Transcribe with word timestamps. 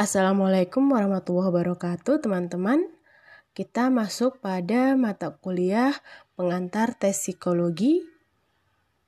Assalamualaikum 0.00 0.96
warahmatullahi 0.96 1.52
wabarakatuh, 1.52 2.24
teman-teman. 2.24 2.88
Kita 3.52 3.92
masuk 3.92 4.40
pada 4.40 4.96
mata 4.96 5.28
kuliah 5.28 5.92
pengantar 6.40 6.96
tes 6.96 7.20
psikologi 7.20 8.00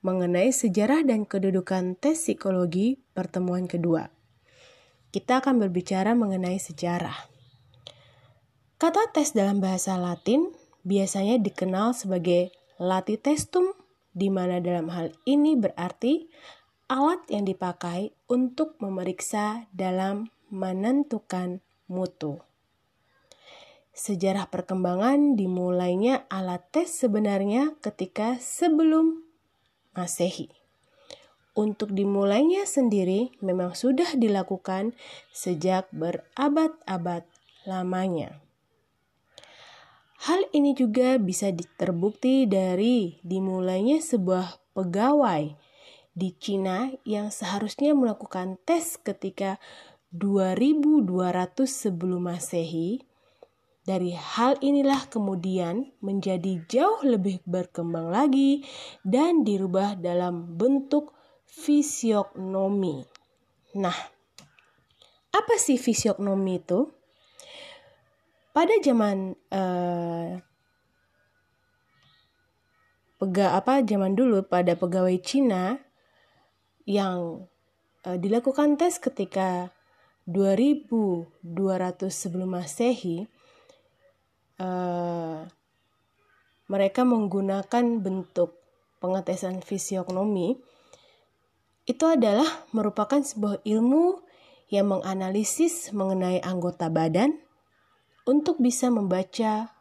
mengenai 0.05 0.53
sejarah 0.53 1.01
dan 1.01 1.25
kedudukan 1.25 1.97
tes 1.97 2.21
psikologi 2.21 3.01
pertemuan 3.17 3.65
kedua. 3.65 4.13
Kita 5.09 5.41
akan 5.41 5.65
berbicara 5.65 6.13
mengenai 6.13 6.61
sejarah. 6.61 7.17
Kata 8.77 9.17
tes 9.17 9.33
dalam 9.33 9.65
bahasa 9.65 9.97
Latin 9.97 10.53
biasanya 10.85 11.41
dikenal 11.41 11.97
sebagai 11.97 12.53
latitestum, 12.77 13.65
di 14.13 14.29
mana 14.29 14.61
dalam 14.61 14.93
hal 14.93 15.09
ini 15.25 15.57
berarti 15.57 16.29
alat 16.93 17.25
yang 17.33 17.49
dipakai 17.49 18.13
untuk 18.29 18.77
memeriksa 18.77 19.65
dalam 19.73 20.29
menentukan 20.53 21.65
mutu. 21.89 22.45
Sejarah 23.97 24.53
perkembangan 24.53 25.37
dimulainya 25.37 26.29
alat 26.29 26.65
tes 26.69 26.93
sebenarnya 26.93 27.77
ketika 27.81 28.37
sebelum 28.37 29.25
Masehi. 29.93 30.49
Untuk 31.53 31.93
dimulainya 31.93 32.65
sendiri 32.65 33.37
memang 33.45 33.77
sudah 33.77 34.17
dilakukan 34.17 34.97
sejak 35.29 35.85
berabad-abad 35.93 37.29
lamanya. 37.69 38.41
Hal 40.25 40.49
ini 40.57 40.73
juga 40.73 41.21
bisa 41.21 41.53
terbukti 41.77 42.49
dari 42.49 43.21
dimulainya 43.21 44.01
sebuah 44.01 44.73
pegawai 44.73 45.53
di 46.13 46.33
Cina 46.37 46.93
yang 47.05 47.33
seharusnya 47.33 47.97
melakukan 47.97 48.61
tes 48.65 49.01
ketika 49.01 49.61
2200 50.13 51.65
sebelum 51.65 52.29
Masehi. 52.29 53.01
Dari 53.83 54.15
hal 54.15 54.63
inilah 54.63 55.11
kemudian 55.11 55.91
menjadi 55.99 56.63
jauh 56.71 57.03
lebih 57.03 57.43
berkembang 57.43 58.15
lagi 58.15 58.63
dan 59.03 59.43
dirubah 59.43 59.99
dalam 59.99 60.55
bentuk 60.55 61.11
fisiognomi. 61.51 63.03
Nah, 63.75 63.97
apa 65.35 65.55
sih 65.59 65.81
fisiognomi 65.81 66.63
itu? 66.63 66.87
Pada 68.55 68.77
zaman 68.85 69.35
eh, 69.51 70.39
apa 73.27 73.73
zaman 73.83 74.13
dulu 74.15 74.47
pada 74.47 74.79
pegawai 74.79 75.19
Cina 75.25 75.81
yang 76.87 77.51
eh, 78.07 78.15
dilakukan 78.15 78.79
tes 78.79 79.03
ketika 79.03 79.75
2200 80.27 81.35
sebelum 82.09 82.55
Masehi 82.55 83.27
uh, 84.63 85.43
mereka 86.71 87.03
menggunakan 87.03 87.85
bentuk 87.99 88.55
pengetesan 89.03 89.61
fisiognomi 89.67 90.57
itu 91.91 92.05
adalah 92.07 92.47
merupakan 92.71 93.19
sebuah 93.19 93.67
ilmu 93.67 94.23
yang 94.71 94.89
menganalisis 94.89 95.91
mengenai 95.91 96.39
anggota 96.41 96.87
badan 96.87 97.43
untuk 98.23 98.63
bisa 98.63 98.87
membaca 98.89 99.75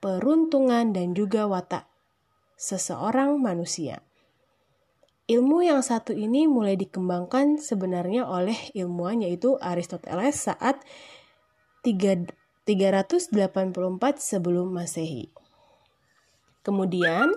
peruntungan 0.00 0.96
dan 0.96 1.12
juga 1.12 1.44
watak 1.44 1.84
seseorang 2.56 3.36
manusia. 3.36 4.07
Ilmu 5.28 5.60
yang 5.60 5.84
satu 5.84 6.16
ini 6.16 6.48
mulai 6.48 6.80
dikembangkan 6.80 7.60
sebenarnya 7.60 8.24
oleh 8.24 8.56
ilmuwan 8.72 9.20
yaitu 9.20 9.60
Aristoteles 9.60 10.48
saat 10.48 10.80
384 11.84 12.32
sebelum 14.16 14.72
Masehi. 14.72 15.28
Kemudian 16.64 17.36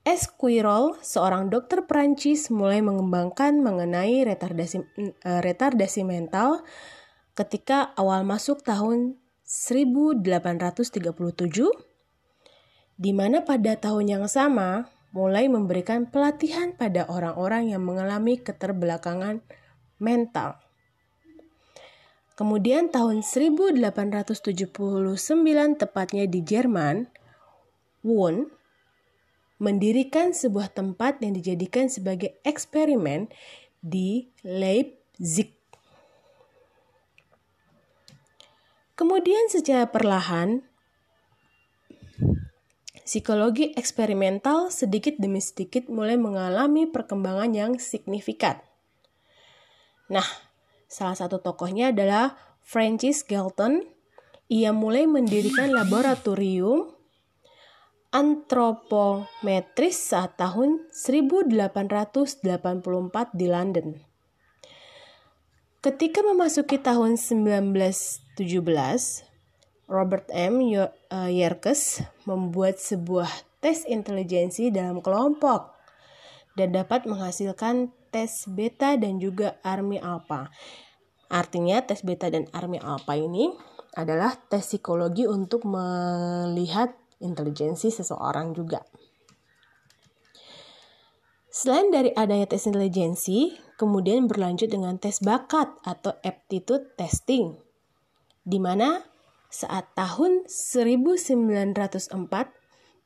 Esquirol, 0.00 0.96
seorang 1.04 1.52
dokter 1.52 1.84
Prancis, 1.84 2.48
mulai 2.48 2.80
mengembangkan 2.80 3.60
mengenai 3.60 4.24
retardasi, 4.24 4.80
eh, 4.96 5.40
retardasi 5.44 6.08
mental 6.08 6.64
ketika 7.36 7.92
awal 8.00 8.24
masuk 8.24 8.64
tahun 8.64 9.20
1837, 9.44 11.68
di 12.96 13.12
mana 13.12 13.44
pada 13.44 13.76
tahun 13.76 14.08
yang 14.08 14.24
sama 14.24 14.88
mulai 15.10 15.50
memberikan 15.50 16.06
pelatihan 16.06 16.74
pada 16.74 17.06
orang-orang 17.10 17.74
yang 17.74 17.82
mengalami 17.82 18.38
keterbelakangan 18.38 19.42
mental. 19.98 20.62
Kemudian 22.38 22.88
tahun 22.88 23.20
1879 23.20 24.72
tepatnya 25.76 26.24
di 26.24 26.40
Jerman, 26.40 27.04
Wundt 28.00 28.48
mendirikan 29.60 30.32
sebuah 30.32 30.72
tempat 30.72 31.20
yang 31.20 31.36
dijadikan 31.36 31.92
sebagai 31.92 32.40
eksperimen 32.48 33.28
di 33.84 34.32
Leipzig. 34.40 35.52
Kemudian 38.96 39.52
secara 39.52 39.84
perlahan 39.88 40.64
psikologi 43.10 43.74
eksperimental 43.74 44.70
sedikit 44.70 45.18
demi 45.18 45.42
sedikit 45.42 45.90
mulai 45.90 46.14
mengalami 46.14 46.86
perkembangan 46.86 47.50
yang 47.50 47.72
signifikan. 47.82 48.62
Nah, 50.06 50.22
salah 50.86 51.18
satu 51.18 51.42
tokohnya 51.42 51.90
adalah 51.90 52.38
Francis 52.62 53.26
Galton. 53.26 53.82
Ia 54.46 54.70
mulai 54.70 55.10
mendirikan 55.10 55.74
laboratorium 55.74 56.94
antropometris 58.14 60.14
saat 60.14 60.38
tahun 60.38 60.86
1884 60.94 62.46
di 63.34 63.46
London. 63.50 63.98
Ketika 65.82 66.22
memasuki 66.22 66.78
tahun 66.78 67.18
1917, 67.18 69.26
Robert 69.90 70.30
M. 70.30 70.62
Eh, 70.62 70.86
Yerkes 71.34 72.06
membuat 72.30 72.78
sebuah 72.78 73.26
tes 73.58 73.82
intelijensi 73.90 74.70
dalam 74.70 75.02
kelompok 75.02 75.74
dan 76.54 76.70
dapat 76.70 77.10
menghasilkan 77.10 77.90
tes 78.14 78.46
beta 78.46 78.94
dan 78.94 79.18
juga 79.18 79.58
army 79.66 79.98
alpha. 79.98 80.50
Artinya 81.30 81.82
tes 81.82 82.02
beta 82.06 82.30
dan 82.30 82.46
army 82.54 82.78
alpha 82.78 83.18
ini 83.18 83.50
adalah 83.98 84.38
tes 84.50 84.62
psikologi 84.62 85.26
untuk 85.26 85.66
melihat 85.66 86.94
intelijensi 87.18 87.90
seseorang 87.90 88.54
juga. 88.54 88.82
Selain 91.50 91.90
dari 91.90 92.14
adanya 92.14 92.46
tes 92.46 92.62
intelijensi, 92.70 93.58
kemudian 93.74 94.30
berlanjut 94.30 94.70
dengan 94.70 95.02
tes 95.02 95.18
bakat 95.18 95.66
atau 95.82 96.14
aptitude 96.22 96.94
testing, 96.94 97.58
di 98.46 98.62
mana 98.62 99.09
saat 99.50 99.90
tahun 99.98 100.46
1904, 100.46 101.10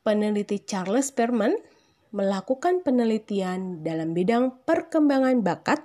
peneliti 0.05 0.61
Charles 0.61 1.09
Perman 1.09 1.57
melakukan 2.13 2.85
penelitian 2.85 3.81
dalam 3.81 4.13
bidang 4.13 4.63
perkembangan 4.63 5.41
bakat 5.41 5.83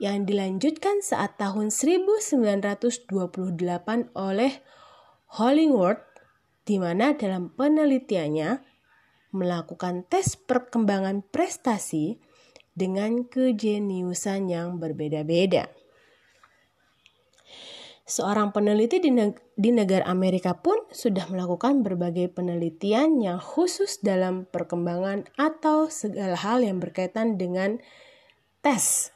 yang 0.00 0.28
dilanjutkan 0.28 1.00
saat 1.00 1.40
tahun 1.40 1.72
1928 1.72 3.08
oleh 4.16 4.52
Hollingworth 5.40 6.04
di 6.64 6.76
mana 6.78 7.16
dalam 7.16 7.52
penelitiannya 7.52 8.62
melakukan 9.34 10.06
tes 10.06 10.36
perkembangan 10.36 11.24
prestasi 11.26 12.20
dengan 12.76 13.26
kejeniusan 13.26 14.50
yang 14.50 14.78
berbeda-beda. 14.78 15.68
Seorang 18.10 18.50
peneliti 18.50 18.98
di, 18.98 19.14
neg 19.14 19.38
di 19.54 19.70
negara 19.70 20.02
Amerika 20.10 20.58
pun 20.58 20.74
sudah 20.90 21.30
melakukan 21.30 21.86
berbagai 21.86 22.34
penelitian 22.34 23.22
yang 23.22 23.38
khusus 23.38 24.02
dalam 24.02 24.50
perkembangan 24.50 25.30
atau 25.38 25.86
segala 25.86 26.34
hal 26.34 26.66
yang 26.66 26.82
berkaitan 26.82 27.38
dengan 27.38 27.78
tes. 28.66 29.14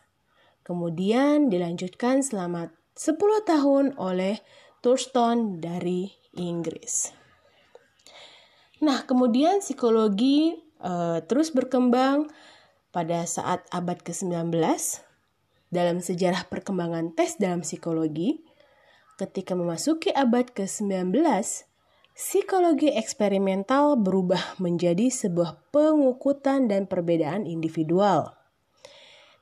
Kemudian 0.62 1.50
dilanjutkan 1.50 2.22
selama 2.22 2.70
10 2.94 3.18
tahun 3.42 3.98
oleh 3.98 4.38
Thurston 4.78 5.58
dari 5.58 6.14
Inggris. 6.38 7.10
Nah, 8.78 9.02
kemudian 9.10 9.58
psikologi 9.58 10.54
uh, 10.86 11.18
terus 11.26 11.50
berkembang 11.50 12.30
pada 12.94 13.26
saat 13.26 13.66
abad 13.74 13.98
ke-19 14.06 14.54
dalam 15.74 15.98
sejarah 15.98 16.46
perkembangan 16.46 17.10
tes 17.18 17.34
dalam 17.42 17.66
psikologi 17.66 18.53
Ketika 19.14 19.54
memasuki 19.54 20.10
abad 20.10 20.50
ke-19, 20.50 21.14
psikologi 22.18 22.90
eksperimental 22.90 23.94
berubah 23.94 24.58
menjadi 24.58 25.06
sebuah 25.06 25.70
pengukutan 25.70 26.66
dan 26.66 26.90
perbedaan 26.90 27.46
individual. 27.46 28.34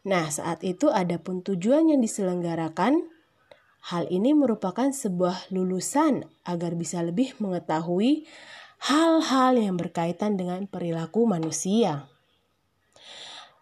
Nah, 0.04 0.28
saat 0.28 0.60
itu 0.60 0.92
ada 0.92 1.16
pun 1.16 1.40
tujuan 1.40 1.88
yang 1.88 2.04
diselenggarakan. 2.04 3.00
Hal 3.88 4.12
ini 4.12 4.36
merupakan 4.36 4.92
sebuah 4.92 5.48
lulusan 5.48 6.28
agar 6.44 6.76
bisa 6.76 7.00
lebih 7.00 7.32
mengetahui 7.40 8.28
hal-hal 8.92 9.56
yang 9.56 9.80
berkaitan 9.80 10.36
dengan 10.36 10.68
perilaku 10.68 11.24
manusia. 11.24 12.12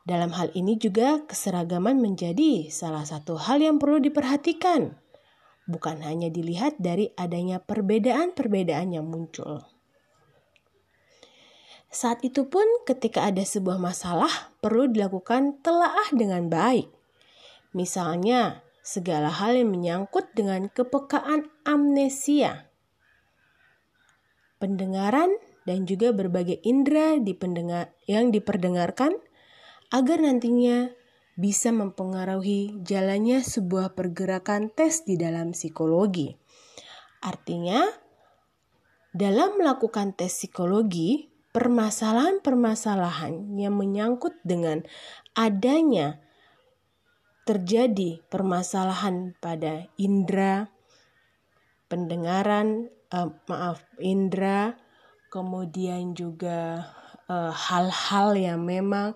Dalam 0.02 0.34
hal 0.34 0.50
ini 0.58 0.74
juga 0.74 1.22
keseragaman 1.22 2.02
menjadi 2.02 2.66
salah 2.72 3.06
satu 3.06 3.38
hal 3.38 3.62
yang 3.62 3.76
perlu 3.76 4.00
diperhatikan, 4.00 4.96
bukan 5.70 6.02
hanya 6.02 6.26
dilihat 6.26 6.76
dari 6.82 7.14
adanya 7.14 7.62
perbedaan-perbedaan 7.62 8.90
yang 8.90 9.06
muncul. 9.06 9.62
Saat 11.90 12.22
itu 12.26 12.46
pun 12.46 12.66
ketika 12.86 13.26
ada 13.30 13.42
sebuah 13.42 13.78
masalah 13.78 14.30
perlu 14.62 14.90
dilakukan 14.90 15.58
telaah 15.62 16.10
dengan 16.14 16.46
baik. 16.46 16.86
Misalnya, 17.74 18.66
segala 18.82 19.30
hal 19.30 19.54
yang 19.58 19.70
menyangkut 19.70 20.30
dengan 20.34 20.70
kepekaan 20.70 21.50
amnesia, 21.66 22.70
pendengaran 24.62 25.34
dan 25.66 25.86
juga 25.86 26.14
berbagai 26.14 26.62
indera 26.62 27.18
yang 28.06 28.30
diperdengarkan 28.30 29.18
agar 29.90 30.18
nantinya 30.22 30.94
bisa 31.40 31.72
mempengaruhi 31.72 32.76
jalannya 32.84 33.40
sebuah 33.40 33.96
pergerakan 33.96 34.68
tes 34.68 35.08
di 35.08 35.16
dalam 35.16 35.56
psikologi. 35.56 36.36
Artinya, 37.24 37.80
dalam 39.16 39.56
melakukan 39.56 40.12
tes 40.12 40.28
psikologi, 40.28 41.32
permasalahan-permasalahan 41.56 43.56
yang 43.56 43.74
menyangkut 43.74 44.36
dengan 44.44 44.84
adanya 45.32 46.20
terjadi 47.48 48.20
permasalahan 48.28 49.34
pada 49.40 49.88
indera 49.98 50.70
pendengaran, 51.90 52.86
uh, 53.10 53.34
maaf, 53.50 53.82
indera, 53.98 54.78
kemudian 55.34 56.14
juga 56.14 56.86
eh, 57.30 57.52
hal-hal 57.54 58.34
uh, 58.34 58.38
yang 58.38 58.60
memang 58.66 59.14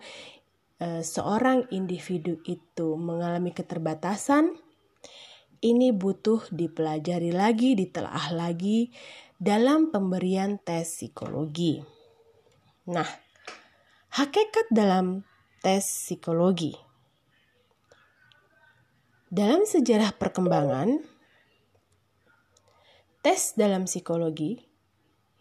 seorang 0.80 1.70
individu 1.70 2.42
itu 2.44 2.98
mengalami 2.98 3.54
keterbatasan, 3.54 4.54
ini 5.64 5.96
butuh 5.96 6.44
dipelajari 6.52 7.32
lagi, 7.32 7.72
ditelaah 7.72 8.34
lagi 8.36 8.92
dalam 9.40 9.88
pemberian 9.88 10.60
tes 10.60 10.84
psikologi. 10.84 11.80
Nah, 12.90 13.08
hakikat 14.12 14.68
dalam 14.68 15.24
tes 15.64 15.84
psikologi. 15.84 16.76
Dalam 19.32 19.66
sejarah 19.66 20.14
perkembangan, 20.14 21.00
tes 23.24 23.56
dalam 23.56 23.88
psikologi 23.88 24.60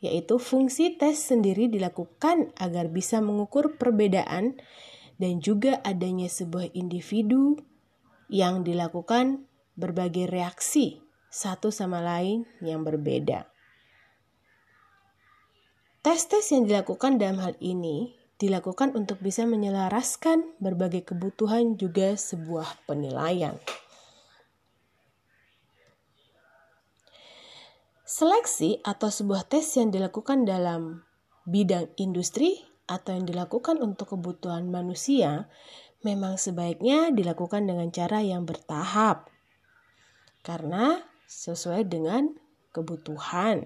yaitu 0.04 0.36
fungsi 0.36 1.00
tes 1.00 1.16
sendiri 1.16 1.72
dilakukan 1.72 2.52
agar 2.60 2.92
bisa 2.92 3.24
mengukur 3.24 3.80
perbedaan 3.80 4.60
dan 5.18 5.42
juga 5.42 5.82
adanya 5.86 6.30
sebuah 6.30 6.74
individu 6.74 7.60
yang 8.32 8.66
dilakukan 8.66 9.46
berbagai 9.78 10.30
reaksi 10.30 11.02
satu 11.34 11.74
sama 11.74 12.02
lain 12.02 12.46
yang 12.62 12.86
berbeda. 12.86 13.50
Tes-tes 16.04 16.52
yang 16.52 16.68
dilakukan 16.68 17.16
dalam 17.16 17.40
hal 17.40 17.56
ini 17.64 18.14
dilakukan 18.38 18.92
untuk 18.92 19.24
bisa 19.24 19.48
menyelaraskan 19.48 20.60
berbagai 20.60 21.08
kebutuhan 21.08 21.80
juga 21.80 22.20
sebuah 22.20 22.84
penilaian. 22.84 23.56
Seleksi 28.04 28.84
atau 28.84 29.10
sebuah 29.10 29.48
tes 29.48 29.64
yang 29.80 29.90
dilakukan 29.90 30.46
dalam 30.46 31.08
bidang 31.48 31.90
industri 31.98 32.62
atau 32.88 33.16
yang 33.16 33.26
dilakukan 33.26 33.80
untuk 33.80 34.16
kebutuhan 34.18 34.68
manusia 34.68 35.48
memang 36.04 36.36
sebaiknya 36.36 37.16
dilakukan 37.16 37.64
dengan 37.64 37.88
cara 37.90 38.20
yang 38.20 38.44
bertahap 38.44 39.32
karena 40.44 41.00
sesuai 41.26 41.88
dengan 41.88 42.36
kebutuhan. 42.76 43.66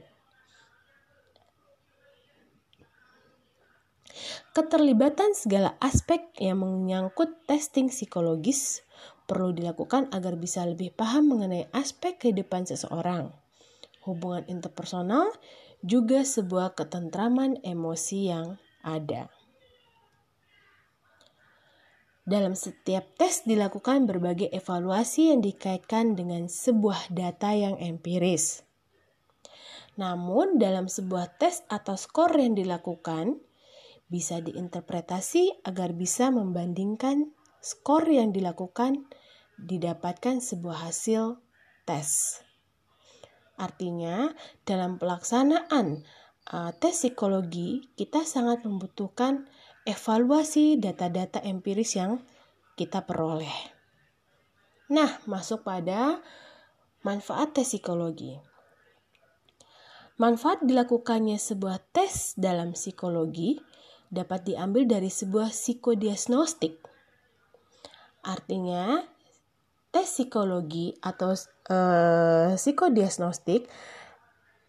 Keterlibatan 4.54 5.38
segala 5.38 5.78
aspek 5.78 6.34
yang 6.42 6.62
menyangkut 6.66 7.46
testing 7.46 7.94
psikologis 7.94 8.81
perlu 9.30 9.54
dilakukan 9.54 10.10
agar 10.10 10.34
bisa 10.40 10.66
lebih 10.66 10.90
paham 10.96 11.30
mengenai 11.30 11.69
aspek 11.75 12.18
kehidupan 12.18 12.66
seseorang, 12.66 13.30
hubungan 14.02 14.48
interpersonal, 14.50 15.30
juga 15.86 16.25
sebuah 16.25 16.74
ketentraman 16.74 17.62
emosi 17.62 18.34
yang 18.34 18.58
ada. 18.85 19.31
Dalam 22.27 22.59
setiap 22.59 23.07
tes 23.15 23.47
dilakukan 23.47 24.03
berbagai 24.03 24.51
evaluasi 24.51 25.31
yang 25.31 25.39
dikaitkan 25.39 26.19
dengan 26.19 26.51
sebuah 26.51 27.07
data 27.07 27.56
yang 27.56 27.79
empiris. 27.79 28.68
Namun, 29.95 30.59
dalam 30.59 30.91
sebuah 30.91 31.39
tes 31.39 31.63
atau 31.71 31.95
skor 31.95 32.35
yang 32.35 32.51
dilakukan, 32.51 33.39
bisa 34.12 34.44
diinterpretasi 34.44 35.63
agar 35.63 35.95
bisa 35.95 36.27
membandingkan 36.27 37.31
skor 37.63 38.03
yang 38.07 38.35
dilakukan 38.35 39.07
didapatkan 39.56 40.44
sebuah 40.44 40.91
hasil 40.91 41.39
tes. 41.88 42.44
Artinya, 43.56 44.35
dalam 44.68 45.01
pelaksanaan 45.01 46.03
uh, 46.53 46.71
tes 46.75 46.95
psikologi, 46.95 47.88
kita 47.99 48.23
sangat 48.23 48.63
membutuhkan 48.63 49.47
evaluasi 49.88 50.79
data-data 50.79 51.44
empiris 51.44 51.95
yang 51.99 52.19
kita 52.79 53.03
peroleh. 53.03 53.51
Nah, 54.88 55.19
masuk 55.27 55.67
pada 55.67 56.23
manfaat 57.03 57.55
tes 57.55 57.67
psikologi. 57.67 58.39
Manfaat 60.17 60.65
dilakukannya 60.65 61.38
sebuah 61.38 61.94
tes 61.94 62.33
dalam 62.39 62.73
psikologi 62.73 63.59
dapat 64.09 64.49
diambil 64.49 64.88
dari 64.88 65.11
sebuah 65.11 65.51
psikodiagnostik. 65.51 66.79
Artinya, 68.25 69.03
tes 69.94 70.07
psikologi 70.07 70.95
atau 71.03 71.35
uh, 71.69 72.56
psikodiagnostik 72.57 73.69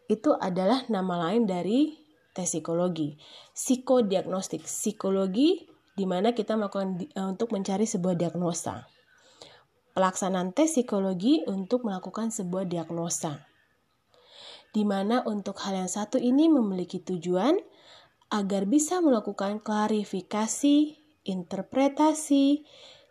itu 0.09 0.33
adalah 0.35 0.89
nama 0.89 1.29
lain 1.29 1.45
dari 1.45 1.95
tes 2.33 2.49
psikologi. 2.49 3.21
Psikodiagnostik, 3.53 4.65
psikologi 4.65 5.69
di 5.93 6.09
mana 6.09 6.33
kita 6.33 6.57
melakukan 6.57 6.97
uh, 7.13 7.29
untuk 7.37 7.53
mencari 7.53 7.85
sebuah 7.85 8.17
diagnosa. 8.17 8.89
Pelaksanaan 9.93 10.57
tes 10.57 10.73
psikologi 10.73 11.45
untuk 11.45 11.85
melakukan 11.85 12.33
sebuah 12.33 12.65
diagnosa. 12.65 13.45
Di 14.73 14.87
mana 14.87 15.27
untuk 15.29 15.61
hal 15.61 15.85
yang 15.85 15.91
satu 15.91 16.17
ini 16.17 16.49
memiliki 16.49 17.03
tujuan 17.03 17.59
agar 18.31 18.69
bisa 18.69 19.01
melakukan 19.01 19.59
klarifikasi, 19.59 20.97
interpretasi, 21.25 22.63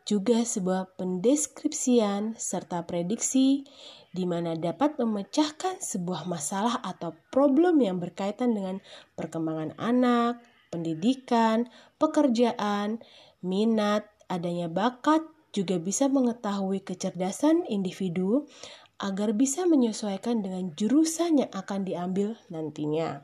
juga 0.08 0.40
sebuah 0.48 0.96
pendeskripsian 0.96 2.40
serta 2.40 2.88
prediksi 2.88 3.68
di 4.18 4.26
mana 4.26 4.58
dapat 4.58 4.98
memecahkan 4.98 5.78
sebuah 5.78 6.26
masalah 6.26 6.82
atau 6.82 7.14
problem 7.30 7.78
yang 7.78 8.02
berkaitan 8.02 8.58
dengan 8.58 8.82
perkembangan 9.14 9.78
anak, 9.78 10.42
pendidikan, 10.74 11.70
pekerjaan, 12.02 12.98
minat, 13.46 14.10
adanya 14.26 14.74
bakat, 14.74 15.22
juga 15.54 15.78
bisa 15.78 16.10
mengetahui 16.10 16.82
kecerdasan 16.82 17.70
individu 17.70 18.50
agar 18.98 19.38
bisa 19.38 19.70
menyesuaikan 19.70 20.42
dengan 20.42 20.74
jurusan 20.74 21.46
yang 21.46 21.52
akan 21.54 21.86
diambil 21.86 22.34
nantinya. 22.50 23.22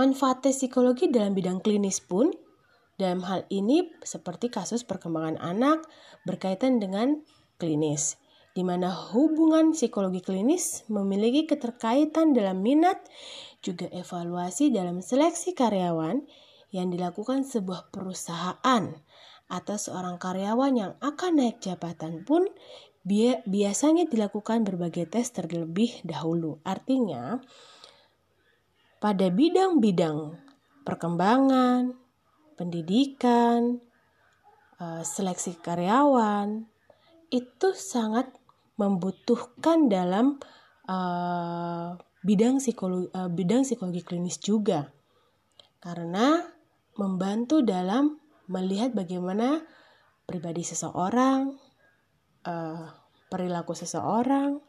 Manfaat 0.00 0.40
psikologi 0.40 1.12
dalam 1.12 1.36
bidang 1.36 1.60
klinis 1.60 2.00
pun 2.00 2.32
dalam 2.96 3.20
hal 3.28 3.44
ini 3.52 3.92
seperti 4.00 4.48
kasus 4.48 4.80
perkembangan 4.88 5.36
anak 5.36 5.84
berkaitan 6.24 6.80
dengan 6.80 7.20
klinis, 7.60 8.16
di 8.50 8.66
mana 8.66 8.90
hubungan 8.90 9.70
psikologi 9.70 10.20
klinis 10.20 10.82
memiliki 10.90 11.46
keterkaitan 11.46 12.34
dalam 12.34 12.60
minat, 12.60 12.98
juga 13.60 13.86
evaluasi 13.92 14.72
dalam 14.72 15.04
seleksi 15.04 15.52
karyawan 15.52 16.24
yang 16.72 16.88
dilakukan 16.88 17.44
sebuah 17.44 17.92
perusahaan 17.92 18.84
atau 19.50 19.76
seorang 19.76 20.16
karyawan 20.16 20.72
yang 20.74 20.92
akan 21.02 21.42
naik 21.42 21.58
jabatan 21.62 22.22
pun 22.22 22.46
biasanya 23.46 24.06
dilakukan 24.06 24.62
berbagai 24.62 25.10
tes 25.10 25.34
terlebih 25.34 25.90
dahulu. 26.06 26.62
Artinya, 26.62 27.42
pada 29.00 29.26
bidang-bidang 29.32 30.36
perkembangan, 30.84 31.96
pendidikan, 32.54 33.80
uh, 34.78 35.02
seleksi 35.02 35.56
karyawan 35.58 36.68
itu 37.32 37.68
sangat 37.72 38.28
membutuhkan 38.80 39.92
dalam 39.92 40.40
uh, 40.88 42.00
bidang 42.24 42.56
psikologi 42.56 43.12
uh, 43.12 43.28
bidang 43.28 43.68
psikologi 43.68 44.00
klinis 44.00 44.40
juga 44.40 44.88
karena 45.84 46.40
membantu 46.96 47.60
dalam 47.60 48.20
melihat 48.48 48.92
bagaimana 48.92 49.64
pribadi 50.28 50.60
seseorang, 50.66 51.56
uh, 52.44 52.86
perilaku 53.32 53.72
seseorang, 53.72 54.60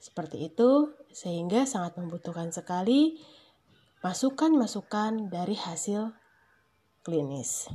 seperti 0.00 0.48
itu, 0.48 0.94
sehingga 1.12 1.68
sangat 1.68 2.00
membutuhkan 2.00 2.50
sekali 2.54 3.20
masukan-masukan 4.00 5.32
dari 5.32 5.56
hasil 5.56 6.12
klinis. 7.04 7.68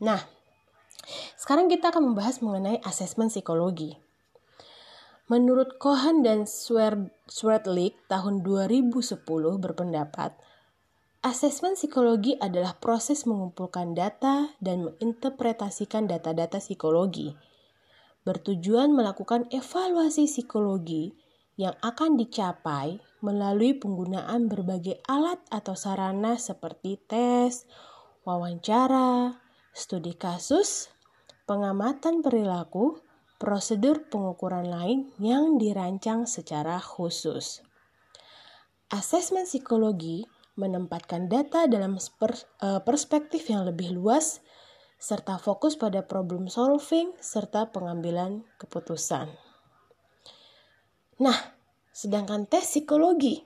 Nah, 0.00 0.20
sekarang 1.36 1.68
kita 1.68 1.88
akan 1.92 2.12
membahas 2.12 2.44
mengenai 2.44 2.80
asesmen 2.84 3.32
psikologi. 3.32 3.96
Menurut 5.30 5.78
Cohen 5.78 6.26
dan 6.26 6.42
Swerdlik 6.42 7.94
tahun 8.10 8.42
2010 8.42 8.98
berpendapat, 9.62 10.34
asesmen 11.22 11.78
psikologi 11.78 12.34
adalah 12.34 12.74
proses 12.82 13.30
mengumpulkan 13.30 13.94
data 13.94 14.50
dan 14.58 14.90
menginterpretasikan 14.90 16.10
data-data 16.10 16.58
psikologi, 16.58 17.30
bertujuan 18.26 18.90
melakukan 18.90 19.46
evaluasi 19.54 20.26
psikologi 20.26 21.14
yang 21.54 21.78
akan 21.78 22.18
dicapai 22.18 22.98
melalui 23.22 23.78
penggunaan 23.78 24.50
berbagai 24.50 24.98
alat 25.06 25.38
atau 25.46 25.78
sarana 25.78 26.42
seperti 26.42 26.98
tes, 27.06 27.70
wawancara, 28.26 29.38
studi 29.70 30.18
kasus, 30.18 30.90
pengamatan 31.46 32.18
perilaku, 32.18 32.98
prosedur 33.40 34.04
pengukuran 34.12 34.68
lain 34.68 35.16
yang 35.16 35.56
dirancang 35.56 36.28
secara 36.28 36.76
khusus. 36.76 37.64
Asesmen 38.92 39.48
psikologi 39.48 40.28
menempatkan 40.60 41.32
data 41.32 41.64
dalam 41.64 41.96
eh, 41.96 42.80
perspektif 42.84 43.48
yang 43.48 43.64
lebih 43.64 43.96
luas 43.96 44.44
serta 45.00 45.40
fokus 45.40 45.80
pada 45.80 46.04
problem 46.04 46.52
solving 46.52 47.16
serta 47.16 47.72
pengambilan 47.72 48.44
keputusan. 48.60 49.32
Nah, 51.24 51.38
sedangkan 51.96 52.44
tes 52.44 52.68
psikologi. 52.68 53.40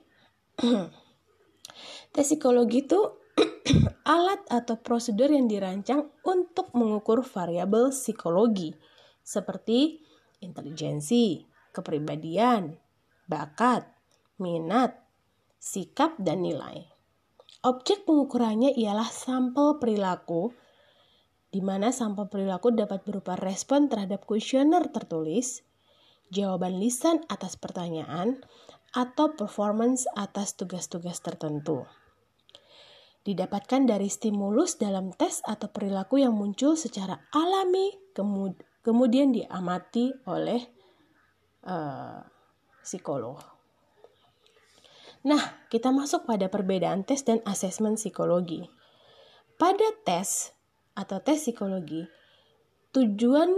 tes 2.15 2.27
psikologi 2.27 2.83
itu 2.83 2.99
alat 4.19 4.43
atau 4.51 4.75
prosedur 4.75 5.31
yang 5.31 5.47
dirancang 5.47 6.11
untuk 6.27 6.75
mengukur 6.75 7.23
variabel 7.23 7.95
psikologi 7.95 8.75
seperti 9.25 10.05
intelijensi, 10.45 11.43
kepribadian, 11.73 12.77
bakat, 13.27 13.89
minat, 14.37 15.01
sikap, 15.57 16.15
dan 16.21 16.45
nilai. 16.45 16.85
Objek 17.65 18.05
pengukurannya 18.05 18.77
ialah 18.77 19.09
sampel 19.09 19.81
perilaku 19.81 20.53
di 21.55 21.63
mana 21.63 21.95
sampel 21.95 22.27
perilaku 22.27 22.75
dapat 22.75 23.07
berupa 23.07 23.39
respon 23.39 23.87
terhadap 23.87 24.27
kuesioner 24.27 24.91
tertulis, 24.91 25.63
jawaban 26.35 26.83
lisan 26.83 27.23
atas 27.31 27.55
pertanyaan, 27.55 28.43
atau 28.91 29.39
performance 29.39 30.11
atas 30.19 30.59
tugas-tugas 30.59 31.23
tertentu. 31.23 31.87
Didapatkan 33.23 33.87
dari 33.87 34.11
stimulus 34.11 34.83
dalam 34.83 35.15
tes 35.15 35.47
atau 35.47 35.71
perilaku 35.71 36.27
yang 36.27 36.35
muncul 36.35 36.75
secara 36.75 37.23
alami, 37.31 37.95
kemudian 38.85 39.33
diamati 39.33 40.13
oleh 40.29 40.61
uh, 41.65 42.21
psikolog. 42.85 43.41
Nah, 45.25 45.41
kita 45.73 45.89
masuk 45.89 46.29
pada 46.29 46.53
perbedaan 46.53 47.09
tes 47.09 47.25
dan 47.25 47.41
asesmen 47.49 47.97
psikologi. 47.97 48.69
Pada 49.57 49.89
tes 50.05 50.53
atau 50.93 51.17
tes 51.25 51.41
psikologi, 51.41 52.05
tujuan 52.93 53.49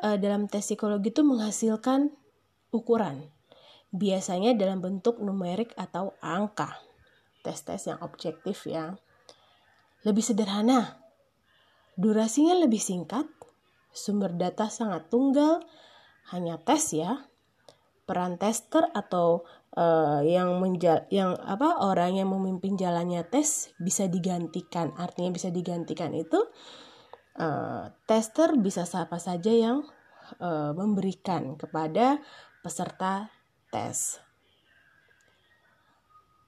uh, 0.00 0.16
dalam 0.16 0.48
tes 0.48 0.64
psikologi 0.64 1.12
itu 1.12 1.20
menghasilkan 1.20 2.16
ukuran. 2.72 3.28
Biasanya 3.92 4.56
dalam 4.56 4.80
bentuk 4.80 5.20
numerik 5.20 5.76
atau 5.76 6.16
angka. 6.24 6.80
Tes-tes 7.44 7.86
yang 7.86 8.02
objektif 8.02 8.66
ya. 8.66 8.98
Lebih 10.02 10.24
sederhana. 10.24 10.98
Durasinya 11.94 12.58
lebih 12.58 12.82
singkat. 12.82 13.35
Sumber 13.96 14.36
data 14.36 14.68
sangat 14.68 15.08
tunggal. 15.08 15.64
Hanya 16.28 16.60
tes 16.60 16.92
ya. 16.92 17.24
Peran 18.04 18.38
tester 18.38 18.86
atau 18.94 19.48
uh, 19.74 20.22
yang 20.22 20.62
menjal 20.62 21.10
yang 21.10 21.34
apa 21.42 21.82
orang 21.82 22.14
yang 22.14 22.30
memimpin 22.30 22.78
jalannya 22.78 23.24
tes 23.26 23.74
bisa 23.80 24.06
digantikan. 24.06 24.94
Artinya 24.94 25.34
bisa 25.34 25.50
digantikan 25.50 26.14
itu 26.14 26.38
uh, 27.40 27.90
tester 28.06 28.54
bisa 28.62 28.86
siapa 28.86 29.18
saja 29.18 29.50
yang 29.50 29.82
uh, 30.38 30.70
memberikan 30.70 31.58
kepada 31.58 32.20
peserta 32.62 33.30
tes. 33.74 34.22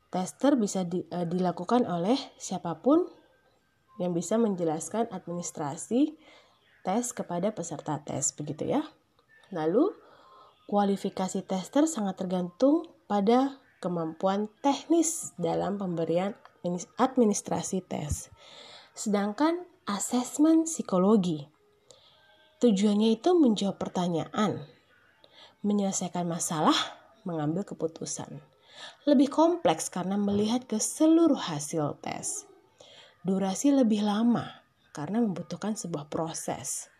Tester 0.08 0.56
bisa 0.56 0.88
di, 0.88 1.04
uh, 1.12 1.28
dilakukan 1.28 1.84
oleh 1.84 2.16
siapa 2.40 2.80
pun 2.80 3.04
yang 3.98 4.14
bisa 4.14 4.38
menjelaskan 4.38 5.10
administrasi 5.10 6.16
tes 6.88 7.12
kepada 7.12 7.52
peserta 7.52 8.00
tes, 8.00 8.32
begitu 8.32 8.64
ya. 8.64 8.80
Lalu, 9.52 9.92
kualifikasi 10.72 11.44
tester 11.44 11.84
sangat 11.84 12.24
tergantung 12.24 12.88
pada 13.04 13.60
kemampuan 13.84 14.48
teknis 14.64 15.36
dalam 15.36 15.76
pemberian 15.76 16.32
administrasi 16.96 17.84
tes. 17.84 18.32
Sedangkan 18.96 19.68
asesmen 19.84 20.64
psikologi. 20.64 21.44
Tujuannya 22.64 23.20
itu 23.20 23.36
menjawab 23.36 23.76
pertanyaan, 23.76 24.64
menyelesaikan 25.60 26.24
masalah, 26.24 26.74
mengambil 27.28 27.68
keputusan. 27.68 28.40
Lebih 29.04 29.28
kompleks 29.28 29.92
karena 29.92 30.16
melihat 30.16 30.64
ke 30.64 30.80
seluruh 30.80 31.38
hasil 31.38 32.00
tes. 32.00 32.48
Durasi 33.22 33.76
lebih 33.76 34.08
lama 34.08 34.67
karena 34.98 35.22
membutuhkan 35.22 35.78
sebuah 35.78 36.10
proses. 36.10 36.90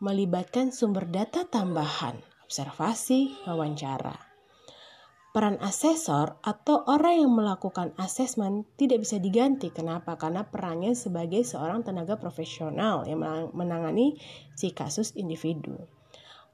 Melibatkan 0.00 0.72
sumber 0.72 1.04
data 1.04 1.44
tambahan, 1.44 2.16
observasi, 2.48 3.36
wawancara 3.44 4.28
Peran 5.28 5.60
asesor 5.60 6.40
atau 6.40 6.88
orang 6.88 7.20
yang 7.20 7.30
melakukan 7.36 7.92
asesmen 8.00 8.64
tidak 8.80 9.04
bisa 9.04 9.20
diganti. 9.20 9.68
Kenapa? 9.68 10.16
Karena 10.16 10.48
perannya 10.48 10.96
sebagai 10.96 11.44
seorang 11.44 11.84
tenaga 11.84 12.16
profesional 12.16 13.04
yang 13.04 13.20
menangani 13.52 14.16
si 14.56 14.72
kasus 14.72 15.12
individu. 15.20 15.76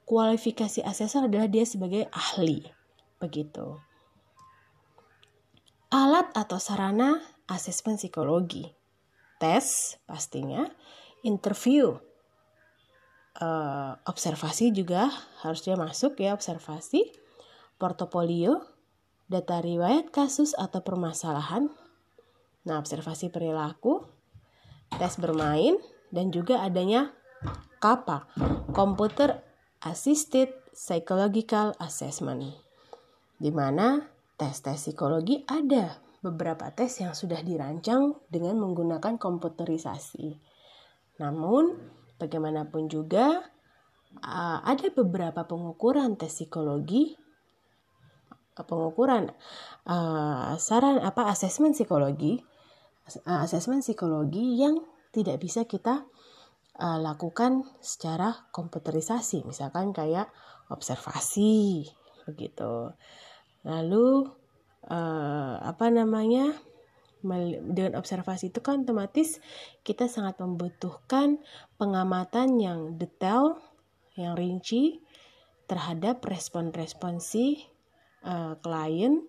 Kualifikasi 0.04 0.82
asesor 0.82 1.30
adalah 1.30 1.46
dia 1.46 1.62
sebagai 1.62 2.10
ahli. 2.10 2.66
Begitu. 3.22 3.78
Alat 5.94 6.34
atau 6.34 6.58
sarana 6.58 7.22
asesmen 7.46 7.94
psikologi. 7.94 8.68
Tes 9.38 9.96
pastinya, 10.06 10.68
interview, 11.26 11.98
uh, 13.40 13.98
observasi 14.06 14.70
juga 14.70 15.10
harus 15.42 15.64
dia 15.64 15.74
masuk 15.74 16.20
ya 16.22 16.36
observasi. 16.36 17.10
Portofolio, 17.74 18.62
data 19.26 19.58
riwayat 19.58 20.14
kasus 20.14 20.54
atau 20.54 20.84
permasalahan, 20.86 21.72
nah 22.62 22.78
observasi 22.78 23.34
perilaku, 23.34 24.06
tes 24.94 25.18
bermain, 25.18 25.74
dan 26.14 26.30
juga 26.30 26.62
adanya 26.62 27.10
KAPA, 27.82 28.30
Computer 28.70 29.42
Assisted 29.82 30.54
Psychological 30.70 31.74
Assessment, 31.82 32.54
di 33.42 33.50
mana 33.50 34.06
tes-tes 34.38 34.78
psikologi 34.78 35.42
ada 35.50 36.03
beberapa 36.24 36.72
tes 36.72 37.04
yang 37.04 37.12
sudah 37.12 37.44
dirancang 37.44 38.16
dengan 38.32 38.56
menggunakan 38.56 39.20
komputerisasi. 39.20 40.40
Namun, 41.20 41.76
bagaimanapun 42.16 42.88
juga, 42.88 43.44
ada 44.64 44.86
beberapa 44.96 45.44
pengukuran 45.44 46.16
tes 46.16 46.32
psikologi 46.32 47.18
pengukuran 48.54 49.34
uh, 49.90 50.54
saran 50.54 51.02
apa 51.02 51.26
asesmen 51.26 51.74
psikologi 51.74 52.38
asesmen 53.26 53.82
psikologi 53.82 54.62
yang 54.62 54.78
tidak 55.10 55.42
bisa 55.42 55.66
kita 55.66 56.06
lakukan 56.78 57.66
secara 57.82 58.50
komputerisasi 58.54 59.42
misalkan 59.46 59.90
kayak 59.90 60.30
observasi 60.70 61.86
begitu 62.26 62.90
lalu 63.66 64.30
uh, 64.88 65.60
apa 65.62 65.90
namanya 65.90 66.54
dengan 67.64 67.96
observasi 67.96 68.52
itu 68.52 68.60
kan 68.60 68.84
otomatis 68.84 69.40
kita 69.80 70.12
sangat 70.12 70.36
membutuhkan 70.44 71.40
pengamatan 71.80 72.60
yang 72.60 73.00
detail, 73.00 73.56
yang 74.12 74.36
rinci 74.36 75.00
terhadap 75.64 76.20
respon-respon 76.20 77.24
si 77.24 77.64
uh, 78.28 78.60
klien 78.60 79.24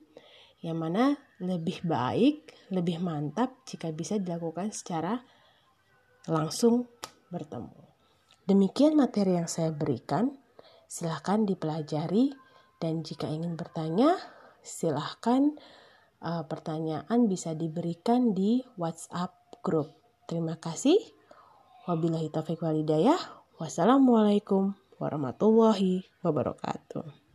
yang 0.60 0.82
mana 0.82 1.16
lebih 1.40 1.86
baik, 1.86 2.52
lebih 2.74 3.00
mantap 3.00 3.64
jika 3.70 3.94
bisa 3.96 4.18
dilakukan 4.20 4.74
secara 4.74 5.22
langsung 6.26 6.90
bertemu. 7.30 7.86
Demikian 8.50 8.98
materi 8.98 9.38
yang 9.38 9.50
saya 9.50 9.70
berikan. 9.70 10.34
Silahkan 10.86 11.46
dipelajari 11.46 12.34
dan 12.78 13.02
jika 13.02 13.26
ingin 13.26 13.58
bertanya, 13.58 14.16
silahkan 14.66 15.56
uh, 16.20 16.44
pertanyaan 16.44 17.30
bisa 17.30 17.56
diberikan 17.56 18.36
di 18.36 18.66
WhatsApp 18.76 19.32
grup. 19.64 19.96
Terima 20.26 20.58
kasih. 20.60 20.98
Wabillahi 21.86 22.34
taufiq 22.34 22.60
walidayah. 22.60 23.18
Wassalamualaikum 23.62 24.76
warahmatullahi 25.00 26.04
wabarakatuh. 26.26 27.24